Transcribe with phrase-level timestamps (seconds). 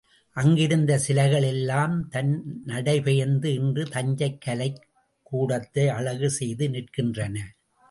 [0.29, 2.61] அங்கிருந்த சிலைகள் எல்லாம் தன்
[2.65, 4.87] நடைபெயர்ந்து இன்று தஞ்சைக் கலைக்
[5.31, 7.39] கூடத்தை அழகு செய்து நிற்கின்றன.